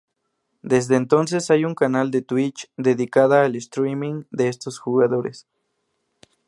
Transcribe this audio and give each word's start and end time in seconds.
Desde 0.63 0.95
entonces 0.95 1.51
hay 1.51 1.63
un 1.63 1.75
canal 1.75 2.09
de 2.09 2.23
Twitch 2.23 2.71
dedicada 2.75 3.45
al 3.45 3.55
streaming 3.55 4.23
de 4.31 4.47
estos 4.47 4.79
jugadores. 4.79 5.45